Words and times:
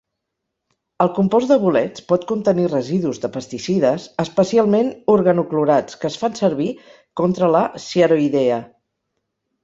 El 1.03 1.09
compost 1.15 1.49
de 1.51 1.55
bolets 1.63 2.03
pot 2.11 2.23
contenir 2.31 2.63
residus 2.71 3.19
de 3.25 3.29
pesticides, 3.35 4.07
especialment 4.23 4.89
organoclorats 5.17 5.99
que 6.05 6.09
es 6.13 6.17
fan 6.23 6.39
servir 6.39 6.69
contra 7.21 7.51
la 7.57 7.61
sciaroidea. 7.85 8.57